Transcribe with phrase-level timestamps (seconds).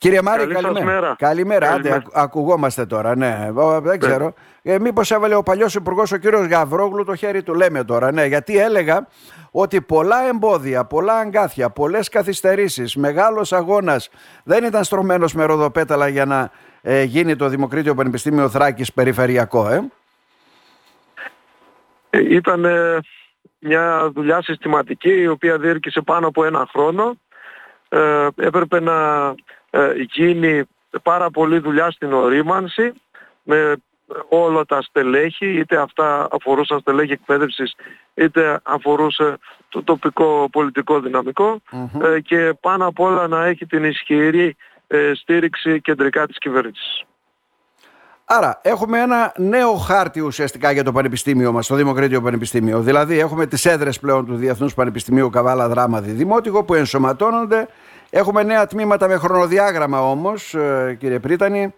[0.00, 1.14] Κύριε Μάρη, καλή καλημέρα.
[1.18, 1.72] Καλημέρα.
[1.72, 3.16] Άντε, ακουγόμαστε τώρα.
[3.16, 3.96] Ναι, δεν ναι.
[3.96, 4.34] ξέρω.
[4.62, 8.12] Ε, Μήπως έβαλε ο παλιός υπουργός, ο κύριος Γαβρόγλου, το χέρι του, λέμε τώρα.
[8.12, 9.06] Ναι, γιατί έλεγα
[9.50, 14.10] ότι πολλά εμπόδια, πολλά αγκάθια, πολλές καθυστερήσεις, μεγάλος αγώνας
[14.44, 16.50] δεν ήταν στρωμένος με ροδοπέταλα για να
[16.82, 19.90] ε, γίνει το Δημοκρίτιο Πανεπιστήμιο Θράκης περιφερειακό, ε.
[22.10, 22.66] ε ήταν
[23.58, 27.14] μια δουλειά συστηματική η οποία διήρκησε πάνω από ένα χρόνο.
[27.88, 28.94] Ε, έπρεπε να
[29.26, 29.34] ε,
[30.14, 30.62] γίνει
[31.02, 32.92] πάρα πολλή δουλειά στην ορίμανση
[33.42, 33.76] με
[34.28, 37.74] όλα τα στελέχη, είτε αυτά αφορούσαν στελέχη εκπαίδευσης,
[38.14, 41.02] είτε αφορούσε το τοπικό πολιτικό
[42.02, 47.04] ε, και πάνω απ' όλα να έχει την ισχυρή ε, στήριξη κεντρικά της κυβέρνησης.
[48.24, 52.80] Άρα έχουμε ένα νέο χάρτη ουσιαστικά για το Πανεπιστήμιο μας, το Δημοκρατίο Πανεπιστήμιο.
[52.80, 57.68] Δηλαδή έχουμε τις έδρες πλέον του Διεθνούς Πανεπιστημίου Καβάλα Δράμα Δημότικο που ενσωματώνονται.
[58.10, 61.74] Έχουμε νέα τμήματα με χρονοδιάγραμμα όμως, ε, κύριε Πρίτανη.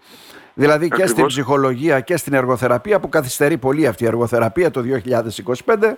[0.54, 5.96] Δηλαδή και στην ψυχολογία και στην εργοθεραπεία που καθυστερεί πολύ αυτή η εργοθεραπεία το 2025.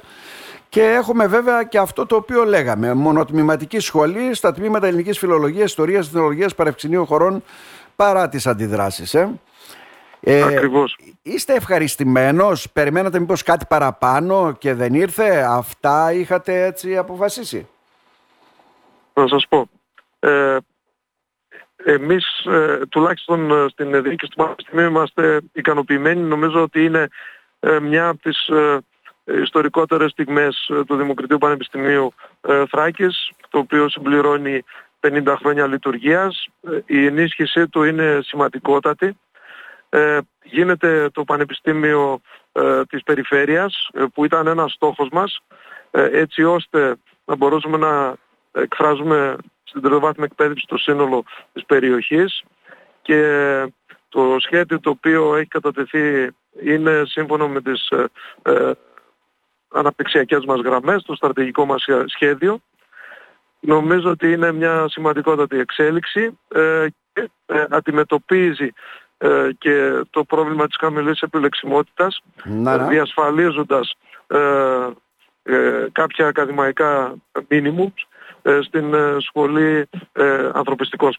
[0.69, 6.07] Και έχουμε βέβαια και αυτό το οποίο λέγαμε, μονοτμηματική σχολή στα τμήματα ελληνικής φιλολογίας, ιστορίας,
[6.07, 7.43] εθνολογίας, παρευξηνίου χωρών
[7.97, 9.15] παρά τις αντιδράσεις.
[9.15, 9.39] Ε.
[10.21, 10.99] Ε, Ακριβώς.
[11.23, 17.67] Είστε ευχαριστημένος, περιμένατε μήπως κάτι παραπάνω και δεν ήρθε, αυτά είχατε έτσι αποφασίσει;
[19.15, 19.69] Να σας πω,
[20.27, 20.57] ε,
[21.85, 27.09] εμείς ε, τουλάχιστον ε, στην διοίκηση του Πανεπιστημίου είμαστε ικανοποιημένοι, νομίζω ότι είναι
[27.61, 28.51] ε, μια από τις
[29.25, 32.13] ιστορικότερες στιγμές του Δημοκρατίου Πανεπιστημίου
[32.71, 34.63] Θράκης, το οποίο συμπληρώνει
[35.01, 36.47] 50 χρόνια λειτουργίας.
[36.87, 39.17] Η ενίσχυσή του είναι σημαντικότατη
[39.95, 42.21] ε, γίνεται το Πανεπιστήμιο
[42.53, 45.39] ε, της Περιφέρειας ε, που ήταν ένας στόχος μας
[45.91, 48.15] έτσι ώστε να μπορούσαμε να
[48.55, 52.43] εκφράζουμε στην τριτοβάθμια εκπαίδευση το σύνολο της περιοχής
[53.03, 53.21] και
[54.09, 56.31] το σχέδιο το οποίο έχει κατατεθεί
[56.63, 57.89] είναι σύμφωνο με τις
[58.43, 58.71] ε,
[59.69, 62.59] αναπτυξιακές μας γραμμές, το στρατηγικό μας σχέδιο.
[63.61, 66.39] Νομίζω ότι είναι μια σημαντικότατη εξέλιξη
[67.13, 67.31] και
[67.71, 68.73] αντιμετωπίζει
[69.19, 72.89] ε, και το πρόβλημα της χαμηλής επιλεξιμότητας να, ναι.
[72.89, 73.95] διασφαλίζοντας
[74.27, 74.39] ε,
[75.43, 77.15] ε, κάποια ακαδημαϊκά
[77.49, 78.07] μίνιμουμς
[78.63, 79.89] στην σχολή
[80.53, 81.13] ανθρωπιστικών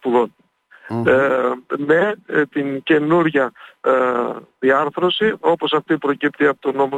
[1.77, 2.15] με
[2.49, 3.51] την καινούρια
[4.59, 6.97] διάρθρωση όπως αυτή προκύπτει από το νόμο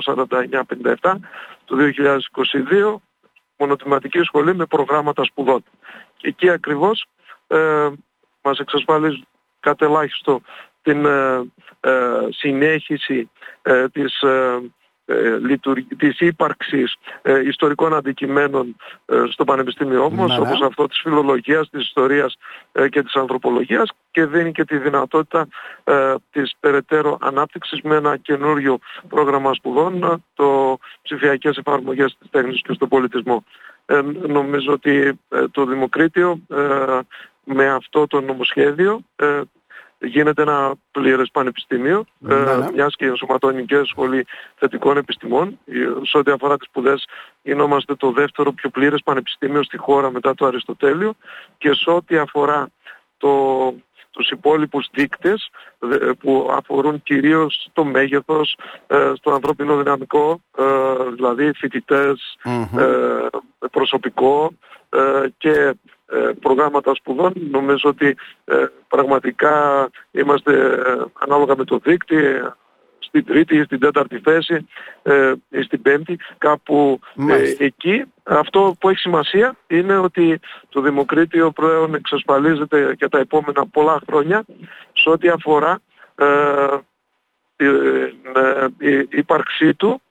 [1.02, 1.14] 4957
[1.66, 1.78] του
[2.70, 2.96] 2022
[3.58, 5.64] μονοτιματική σχολή με προγράμματα σπουδών.
[6.18, 7.06] Και εκεί ακριβώς
[7.48, 7.88] ε,
[8.42, 9.28] μας εξασφαλίζουν
[9.60, 10.42] κατελάχιστο
[10.82, 11.92] την ε, ε,
[12.30, 13.30] συνέχιση
[13.62, 14.24] ε, της
[15.98, 16.96] της ύπαρξης
[17.46, 18.76] ιστορικών αντικειμένων
[19.32, 20.40] στο Πανεπιστήμιό μας ναι, ναι.
[20.40, 22.38] όπως αυτό της φιλολογίας, της ιστορίας
[22.90, 25.48] και της ανθρωπολογίας και δίνει και τη δυνατότητα
[26.32, 32.88] της περαιτέρω ανάπτυξης με ένα καινούριο πρόγραμμα σπουδών το ψηφιακές εφαρμογές της τέχνης και στον
[32.88, 33.44] πολιτισμό.
[34.28, 35.20] νομίζω ότι
[35.52, 36.40] το Δημοκρίτιο
[37.44, 39.02] με αυτό το νομοσχέδιο
[40.00, 42.72] γίνεται ένα πλήρες πανεπιστήμιο, ναι, ε, ναι.
[42.72, 44.26] μιας και ενσωματώνει και σχολή
[44.56, 45.60] θετικών επιστημών.
[46.04, 47.08] Σε ό,τι αφορά τις σπουδές,
[47.42, 51.14] γινόμαστε το δεύτερο πιο πλήρες πανεπιστήμιο στη χώρα μετά το Αριστοτέλειο
[51.58, 52.70] και σε ό,τι αφορά
[53.18, 53.74] το,
[54.12, 55.50] τους υπόλοιπους δείκτες
[56.20, 60.64] που αφορούν κυρίως το μέγεθος, ε, στο ανθρώπινο δυναμικό, ε,
[61.16, 61.52] δηλαδή
[63.72, 64.52] προσωπικό
[65.38, 65.72] και ε,
[66.40, 67.34] προγράμματα σπουδών.
[67.52, 72.56] Νομίζω ότι ε, πραγματικά είμαστε ε, ανάλογα με το δίκτυο
[73.00, 74.68] στην τρίτη ή στην τέταρτη θέση
[75.50, 77.00] ή στην πέμπτη κάπου
[77.58, 78.04] εκεί.
[78.24, 84.46] Αυτό που έχει σημασία είναι ότι το Δημοκρίτιο πλέον εξασφαλίζεται για τα επόμενα πολλά χρόνια
[84.94, 85.82] σε ό,τι αφορά
[88.78, 90.02] η ύπαρξή του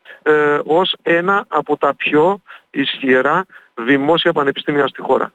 [0.65, 2.41] ως ένα από τα πιο
[2.71, 5.33] ισχυρά δημόσια πανεπιστήμια στη χώρα.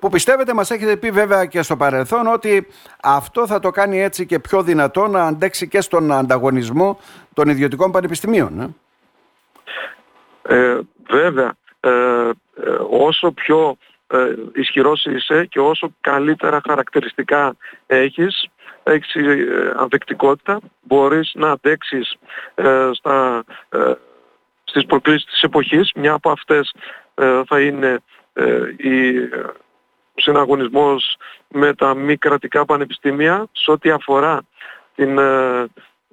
[0.00, 2.66] Που πιστεύετε μας έχετε πει βέβαια και στο παρελθόν ότι
[3.02, 6.98] αυτό θα το κάνει έτσι και πιο δυνατό να αντέξει και στον ανταγωνισμό
[7.34, 8.60] των ιδιωτικών πανεπιστημίων.
[8.60, 8.74] Ε;
[10.48, 10.78] Ε,
[11.08, 12.30] βέβαια, ε, ε,
[12.90, 13.76] όσο πιο
[14.06, 17.56] ε, ισχυρός είσαι και όσο καλύτερα χαρακτηριστικά
[17.86, 18.48] έχεις,
[18.82, 19.14] έχεις
[19.76, 22.16] ανθεκτικότητα, μπορείς να αντέξεις
[22.92, 23.44] στα,
[24.64, 25.92] στις προκλήσεις της εποχής.
[25.94, 26.74] Μια από αυτές
[27.46, 28.00] θα είναι
[28.34, 28.60] ε,
[30.16, 31.16] ο συναγωνισμός
[31.48, 34.42] με τα μη κρατικά πανεπιστήμια σε ό,τι αφορά
[34.94, 35.66] την, ε,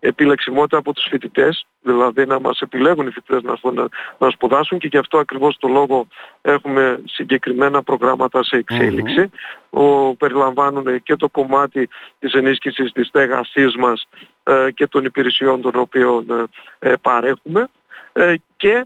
[0.04, 3.88] επιλεξιμότητα από τους φοιτητές, δηλαδή να μας επιλέγουν οι φοιτητές να,
[4.18, 6.08] να σπουδάσουν και γι' αυτό ακριβώς το λόγο
[6.42, 9.30] έχουμε συγκεκριμένα προγράμματα σε εξέλιξη
[9.70, 11.90] που περιλαμβάνουν και το κομμάτι
[12.20, 14.08] της ενίσχυσης της στέγασής μας
[14.44, 17.68] ε, και των υπηρεσιών των οποίων ε, παρέχουμε
[18.58, 18.86] και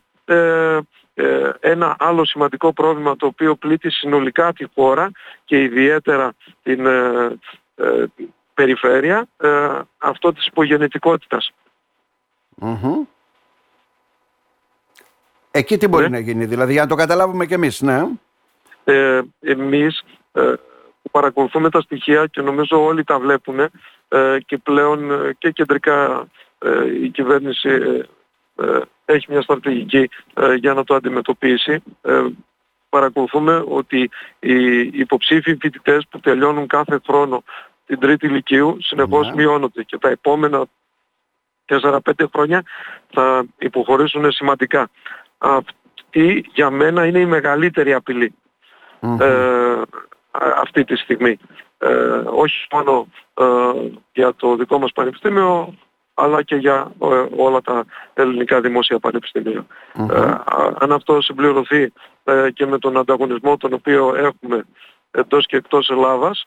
[1.60, 5.12] ένα άλλο σημαντικό πρόβλημα το οποίο πλήττει συνολικά τη χώρα
[5.46, 6.34] και ιδιαίτερα
[6.64, 6.88] την
[8.56, 11.52] περιφέρεια ε, αυτό της υπογεννητικότητας.
[15.52, 16.10] Εκεί τι μπορεί ναι.
[16.10, 18.08] να γίνει, δηλαδή για να το καταλάβουμε και εμείς, ναι.
[18.84, 20.54] Ε, εμείς ε,
[21.12, 26.28] παρακολουθούμε τα στοιχεία και νομίζω όλοι τα βλέπουν ε, και πλέον ε, και κεντρικά
[27.02, 27.70] η κυβέρνηση
[29.06, 30.10] έχει μια στρατηγική
[30.56, 31.84] για να το αντιμετωπίσει.
[32.90, 34.10] Παρακολουθούμε ότι
[34.40, 37.44] οι υποψήφοι φοιτητές που τελειώνουν κάθε χρόνο
[37.86, 39.36] την τρίτη ηλικίου συνεχώς ναι.
[39.36, 40.66] μειώνονται και τα επόμενα
[41.66, 42.00] 4-5
[42.34, 42.64] χρόνια
[43.14, 44.90] θα υποχωρήσουν σημαντικά.
[45.38, 47.92] Αυτή για μένα είναι η μεγαλύτερη
[49.20, 49.82] ε,
[50.62, 51.38] αυτή τη στιγμή.
[51.78, 51.90] Ε,
[52.26, 53.46] όχι μόνο ε,
[54.14, 55.74] για το δικό μας πανεπιστήμιο
[56.18, 59.00] αλλά και για ε, όλα τα ελληνικά δημόσια
[60.80, 61.94] αν αυτό συμπληρωθεί
[62.54, 64.66] και με τον ανταγωνισμό τον οποίο έχουμε
[65.12, 66.46] εντός και εκτός Ελλάδας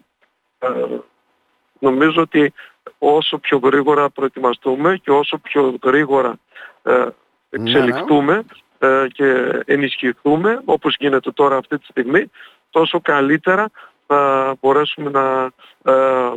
[1.78, 2.52] νομίζω ότι
[2.98, 6.38] όσο πιο γρήγορα προετοιμαστούμε και όσο πιο γρήγορα
[6.82, 7.04] ε, ναι,
[7.50, 7.70] ναι.
[7.70, 8.44] εξελιχθούμε
[8.78, 12.30] ε, και ενισχυθούμε όπως γίνεται τώρα αυτή τη στιγμή
[12.70, 13.70] τόσο καλύτερα
[14.08, 15.50] θα μπορέσουμε να
[15.92, 16.30] ε,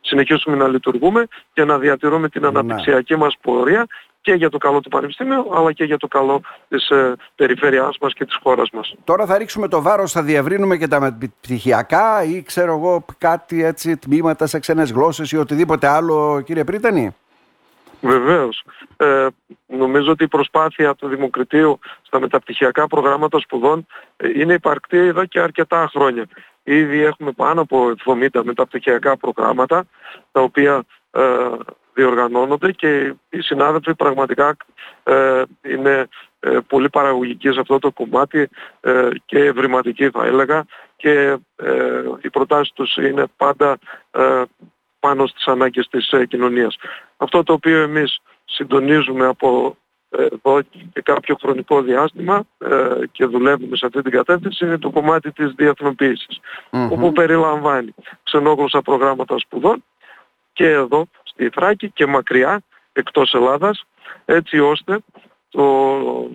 [0.00, 2.48] συνεχίσουμε να λειτουργούμε και να διατηρούμε την ναι.
[2.48, 3.86] αναπτυξιακή μας πορεία
[4.20, 8.14] και για το καλό του Πανεπιστήμιου αλλά και για το καλό της ε, περιφέρειάς μας
[8.14, 8.94] και της χώρας μας.
[9.04, 13.96] Τώρα θα ρίξουμε το βάρος, θα διευρύνουμε και τα πτυχιακά ή ξέρω εγώ κάτι έτσι
[13.96, 17.14] τμήματα σε ξένες γλώσσες ή οτιδήποτε άλλο κύριε Πρίτανη;
[18.00, 18.62] Βεβαίως.
[18.96, 19.26] Ε,
[19.66, 23.86] νομίζω ότι η προσπάθεια του Δημοκρατίου στα μεταπτυχιακά προγράμματα σπουδών
[24.16, 26.26] ε, είναι υπαρκτή εδώ και αρκετά χρόνια.
[26.70, 29.84] Ήδη έχουμε πάνω από 70 μεταπτυχιακά προγράμματα
[30.32, 31.22] τα οποία ε,
[31.94, 34.56] διοργανώνονται και οι συνάδελφοι πραγματικά
[35.02, 36.08] ε, είναι
[36.40, 38.48] ε, πολύ παραγωγικοί σε αυτό το κομμάτι
[38.80, 40.64] ε, και ευρηματικοί θα έλεγα
[40.96, 41.38] και
[42.20, 43.78] οι προτάσεις τους είναι πάντα
[45.00, 46.76] πάνω στις ανάγκες της κοινωνίας.
[47.16, 49.76] Αυτό το οποίο εμείς συντονίζουμε από
[50.10, 50.60] εδώ
[50.92, 52.42] και κάποιο χρονικό διάστημα
[53.12, 56.40] και δουλεύουμε σε αυτή την κατεύθυνση είναι το κομμάτι της διεθνοποίησης
[56.70, 59.84] όπου περιλαμβάνει ξενόγλωσσα προγράμματα σπουδών
[60.52, 62.62] και εδώ στη Θράκη και μακριά
[62.92, 63.84] εκτός Ελλάδας
[64.24, 64.98] έτσι ώστε
[65.48, 66.30] το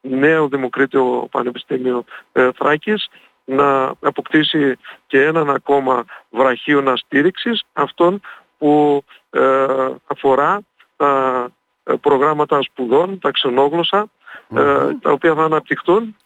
[0.00, 3.08] νέο Δημοκρίτιο Πανεπιστήμιο ε, Θράκης
[3.44, 4.76] να αποκτήσει
[5.06, 8.20] και έναν ακόμα βραχίωνα στήριξης αυτόν
[8.58, 9.66] που ε,
[10.06, 10.60] αφορά
[10.96, 11.52] τα ε,
[12.00, 14.06] προγράμματα σπουδών, τα ξενόγλωσσα,
[15.00, 16.16] τα οποία θα αναπτυχθούν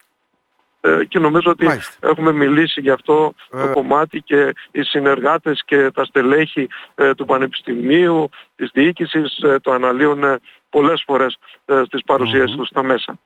[0.81, 1.67] ε, και νομίζω ότι
[2.01, 3.73] έχουμε μιλήσει γι' αυτό το ε.
[3.73, 10.41] κομμάτι και οι συνεργάτες και τα στελέχη ε, του Πανεπιστημίου, της διοίκησης το αναλύουν
[10.71, 11.39] πολλές φορές
[11.87, 13.19] στις παρουσιασεις τους στα μέσα.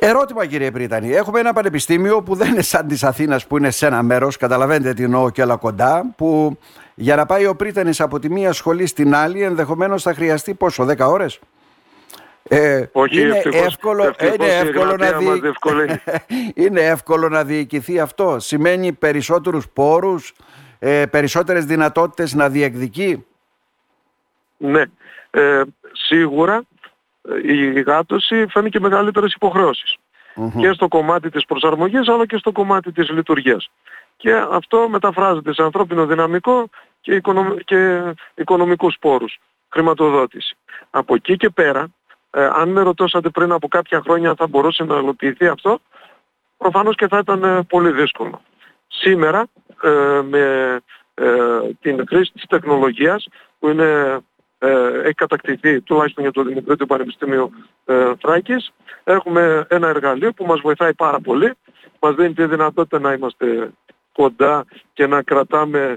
[0.00, 1.10] Ερώτημα κύριε Πρίτανη.
[1.12, 4.94] Έχουμε ένα πανεπιστήμιο που δεν είναι σαν της Αθήνας που είναι σε ένα μέρος, καταλαβαίνετε
[4.94, 6.58] τι εννοώ και όλα κοντά, που
[6.94, 10.84] για να πάει ο Πρίτανης από τη μία σχολή στην άλλη ενδεχομένως θα χρειαστεί πόσο,
[10.84, 11.38] 10 ώρες;
[12.48, 15.06] Ε, Όχι, είναι, εύκολο, είναι, εύκολο να
[16.64, 18.38] είναι εύκολο να διοικηθεί αυτό.
[18.38, 20.34] Σημαίνει περισσότερους πόρους,
[20.78, 23.24] ε, περισσότερες δυνατότητες να διεκδικεί;
[24.56, 24.82] Ναι.
[25.30, 25.62] Ε,
[25.92, 26.60] σίγουρα ε,
[27.42, 29.36] η γάτωση φαίνει και μεγαλύτερες
[30.60, 33.70] Και στο κομμάτι της προσαρμογής αλλά και στο κομμάτι της λειτουργίας.
[34.16, 36.68] Και αυτό μεταφράζεται σε ανθρώπινο δυναμικό
[37.00, 37.54] και, οικονομ...
[37.64, 38.02] και
[38.34, 40.56] οικονομικούς πόρους, χρηματοδότηση.
[40.90, 41.88] Από εκεί και πέρα
[42.30, 45.80] ε, αν με ρωτώσατε πριν από κάποια χρόνια θα μπορούσε να υλοποιηθεί αυτό,
[46.56, 48.40] προφανώς και θα ήταν ε, πολύ δύσκολο.
[48.86, 49.46] Σήμερα
[49.82, 50.80] ε, με
[51.80, 54.18] την χρήση της τεχνολογίας που είναι,
[55.04, 57.50] έχει κατακτηθεί τουλάχιστον για το Δημοκρατικό Πανεπιστήμιο
[58.20, 58.72] Θράκης
[59.04, 61.54] έχουμε ένα εργαλείο που μας βοηθάει πάρα πολύ.
[62.00, 63.70] Μας δίνει τη δυνατότητα να είμαστε
[64.12, 65.96] κοντά και να κρατάμε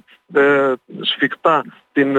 [1.01, 2.17] σφιχτά την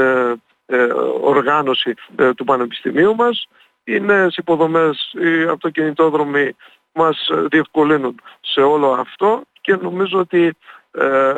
[1.20, 1.94] οργάνωση
[2.36, 3.48] του Πανεπιστημίου μας.
[3.84, 6.56] Οι νέες υποδομές, οι αυτοκινητόδρομοι
[6.92, 10.56] μας διευκολύνουν σε όλο αυτό και νομίζω ότι
[10.90, 11.32] ε,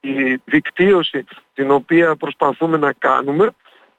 [0.00, 3.50] η δικτύωση την οποία προσπαθούμε να κάνουμε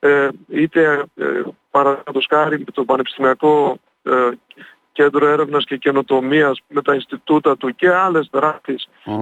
[0.03, 1.41] ε, είτε ε,
[1.71, 4.29] παραδείγματος χάρη με το πανεπιστημιακό ε,
[4.91, 8.29] Κέντρο Έρευνας και Καινοτομίας με τα Ινστιτούτα του και άλλες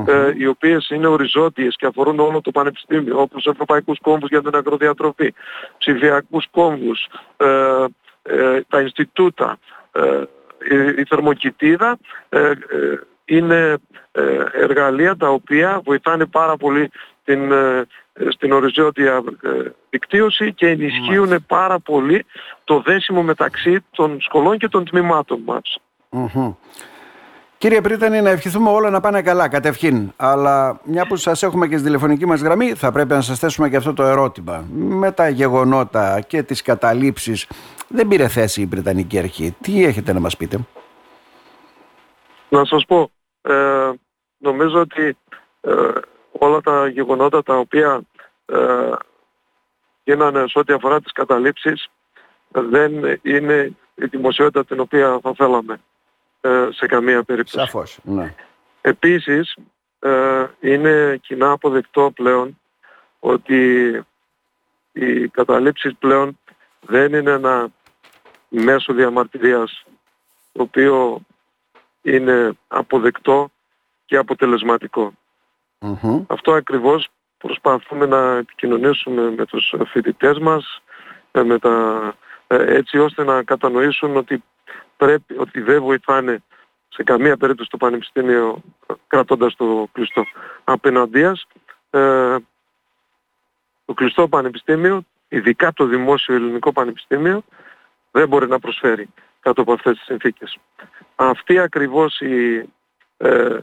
[0.06, 4.56] ε, οι οποίες είναι οριζόντιες και αφορούν όλο το Πανεπιστήμιο όπως Ευρωπαϊκούς Κόμβους για την
[4.56, 5.34] Αγροδιατροφή,
[5.78, 7.08] ψηφιακούς κόμβους,
[7.38, 7.86] ε,
[8.24, 9.58] ε, τα Ινστιτούτα,
[10.98, 11.98] η θερμοκοιτίδα
[13.26, 13.78] είναι
[14.54, 16.92] εργαλεία τα οποία βοηθάνε πάρα πολύ
[17.30, 17.52] την,
[18.30, 19.24] στην οριζόντια
[19.90, 22.26] δικτύωση και ενισχύουν πάρα πολύ
[22.64, 25.78] το δέσιμο μεταξύ των σχολών και των τμήματων μας.
[27.58, 30.12] Κύριε Πρίτανη, να ευχηθούμε όλα να πάνε καλά, κατευχήν.
[30.16, 33.70] Αλλά μια που σας έχουμε και στη τηλεφωνική μας γραμμή, θα πρέπει να σας θέσουμε
[33.70, 34.66] και αυτό το ερώτημα.
[34.72, 37.48] Με τα γεγονότα και τις καταλήψεις,
[37.88, 39.56] δεν πήρε θέση η Βρετανική Αρχή.
[39.62, 40.60] Τι έχετε να μας πείτε;
[42.50, 43.92] Να σας πω, ε,
[44.38, 45.18] νομίζω ότι
[45.62, 45.72] ε,
[46.32, 48.02] όλα τα γεγονότα τα οποία
[48.46, 48.92] ε,
[50.04, 51.90] γίνανε σε ό,τι αφορά τις καταλήψεις
[52.52, 55.82] δεν είναι η δημοσιότητα την οποία θα θέλαμε
[56.42, 57.58] ε, σε καμία περίπτωση.
[57.58, 58.36] Σαφώς, ναι.
[58.82, 59.56] Επίσης,
[60.00, 62.60] ε, είναι κοινά αποδεκτό πλέον
[63.20, 63.92] ότι
[64.92, 66.40] οι καταλήψεις πλέον
[66.80, 67.68] δεν είναι ένα
[68.50, 69.84] μέσο διαμαρτυρίας
[70.52, 71.22] το οποίο
[72.02, 73.52] είναι αποδεκτό
[74.06, 74.18] και
[75.80, 80.82] αποτελεσματικο Αυτό ακριβώς προσπαθούμε να επικοινωνήσουμε με τους φοιτητές μας
[81.32, 82.14] ε, με τα,
[82.48, 84.44] έτσι ώστε να κατανοήσουν ότι
[84.98, 86.44] πρέπει, ότι δεν βοηθάνε
[86.90, 88.62] σε καμία περίπτωση το Πανεπιστήμιο
[89.08, 90.24] κρατώντας το κλειστό
[90.64, 91.48] απέναντίας.
[91.90, 92.36] Ε,
[93.86, 97.44] το κλειστό Πανεπιστήμιο, ειδικά το Δημόσιο Ελληνικό Πανεπιστήμιο,
[98.12, 99.10] δεν μπορεί να προσφέρει
[99.40, 100.58] κάτω από αυτές τις συνθήκες.
[101.16, 102.70] Αυτή ακριβώς η
[103.18, 103.58] ε,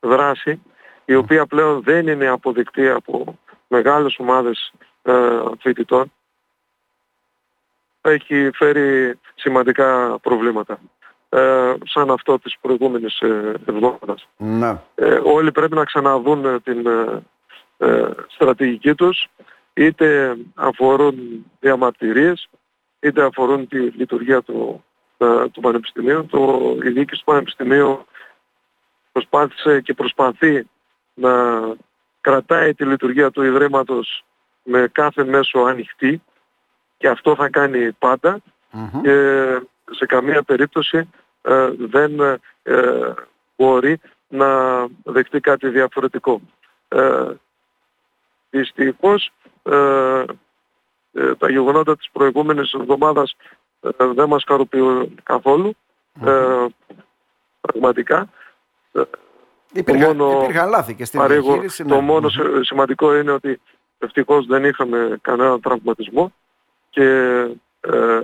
[0.00, 0.62] δράση,
[1.08, 3.38] η οποία πλέον δεν είναι αποδεκτή από
[3.68, 4.72] μεγάλες ομάδες
[5.02, 6.12] ε, φοιτητών,
[8.00, 10.78] έχει φέρει σημαντικά προβλήματα.
[11.28, 14.28] Ε, σαν αυτό της προηγούμενης ε, εβδομάδας.
[14.36, 14.80] Ναι.
[14.94, 16.86] Ε, όλοι πρέπει να ξαναδούν ε, την
[17.78, 19.28] ε, στρατηγική τους,
[19.74, 22.48] είτε αφορούν διαμαρτυρίες,
[23.00, 24.84] είτε αφορούν τη λειτουργία του,
[25.52, 26.26] του Πανεπιστημίου.
[26.26, 28.04] Το, η διοίκηση του Πανεπιστημίου
[29.12, 30.66] προσπάθησε και προσπαθεί
[31.18, 31.62] να
[32.20, 34.24] κρατάει τη λειτουργία του Ιδρύματος
[34.62, 36.22] με κάθε μέσο ανοιχτή
[36.96, 37.96] και αυτό θα κάνει
[39.02, 39.58] και
[39.90, 41.08] σε καμία περίπτωση
[41.42, 42.20] ε, δεν
[42.62, 43.14] ε,
[43.56, 44.48] μπορεί να
[45.02, 46.40] δεχτεί κάτι διαφορετικό.
[46.88, 47.24] Ε,
[48.50, 49.30] δυστυχώς
[49.62, 50.24] ε,
[51.12, 53.36] ε, τα γεγονότα της προηγούμενης εβδομάδας
[53.98, 55.76] δεν μας χαροποιούν καθόλου.
[57.60, 58.28] Πραγματικά.
[59.72, 61.84] Υπήρχαν, μόνο υπήρχαν λάθη και στην διαχείριση.
[61.84, 62.00] Το ναι.
[62.00, 62.28] μόνο
[62.60, 63.60] σημαντικό είναι ότι
[63.98, 66.32] ευτυχώς δεν είχαμε κανένα τραυματισμό
[66.90, 67.04] και
[67.80, 68.20] ε,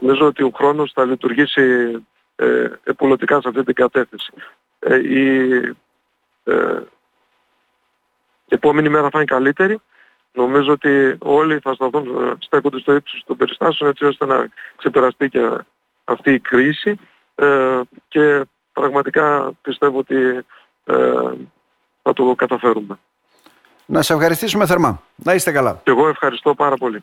[0.00, 1.96] νομίζω ότι ο χρόνος θα λειτουργήσει
[2.36, 4.32] ε, επουλωτικά σε αυτή την κατεύθυνση.
[4.78, 5.48] Ε, η,
[6.44, 6.78] ε,
[8.46, 9.80] η επόμενη μέρα θα είναι καλύτερη.
[10.32, 15.28] Νομίζω ότι όλοι θα σταθούν, ε, στέκονται στο ύψος των περιστάσεων έτσι ώστε να ξεπεραστεί
[15.28, 15.58] και
[16.04, 16.98] αυτή η κρίση
[17.34, 18.44] ε, και
[18.74, 20.16] πραγματικά πιστεύω ότι
[20.84, 20.94] ε,
[22.02, 22.98] θα το καταφέρουμε.
[23.86, 25.02] Να σε ευχαριστήσουμε θερμά.
[25.16, 25.80] Να είστε καλά.
[25.84, 27.02] Και εγώ ευχαριστώ πάρα πολύ.